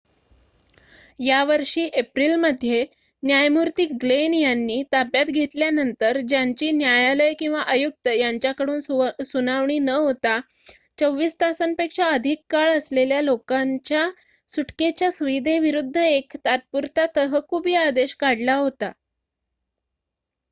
यावर्षी 1.19 1.81
एप्रिल 1.93 2.35
मध्ये 2.35 2.85
न्यायमूर्ती 3.23 3.85
ग्लेन 3.85 4.33
यांनी 4.33 4.83
ताब्यात 4.91 5.25
घेतल्यानंतर 5.25 6.19
ज्यांची 6.19 6.71
न्यायालय 6.71 7.33
किंवा 7.33 7.61
आयुक्त 7.61 8.07
यांच्याकडून 8.07 8.79
सुनावणी 9.25 9.79
न 9.79 9.89
होता 9.89 10.39
24 11.01 11.29
तासापेक्षा 11.41 12.05
अधिक 12.05 12.41
काळ 12.49 12.71
असलेल्या 12.71 13.21
लोकांच्या 13.21 14.09
सुटकेच्या 14.49 15.11
सुविधेविरुद्ध 15.11 15.97
एक 15.97 16.35
तात्पुरता 16.45 17.05
तहकुबी 17.15 17.75
आदेश 17.75 18.15
काढला 18.15 18.55
होता 18.55 18.91